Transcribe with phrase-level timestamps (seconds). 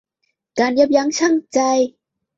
[0.59, 1.59] การยับยั้งชั่งใจ